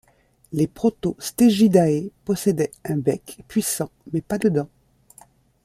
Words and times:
Les 0.51 0.65
Protostegidae 0.65 2.09
possédaient 2.25 2.71
un 2.85 2.97
bec 2.97 3.37
puissant, 3.47 3.91
mais 4.11 4.21
pas 4.21 4.39
de 4.39 4.49
dents. 4.49 4.69